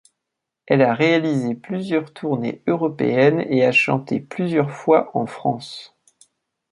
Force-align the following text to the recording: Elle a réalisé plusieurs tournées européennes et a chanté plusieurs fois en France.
Elle 0.65 0.81
a 0.81 0.95
réalisé 0.95 1.53
plusieurs 1.53 2.11
tournées 2.11 2.63
européennes 2.65 3.41
et 3.49 3.63
a 3.63 3.71
chanté 3.71 4.19
plusieurs 4.19 4.71
fois 4.71 5.15
en 5.15 5.27
France. 5.27 5.95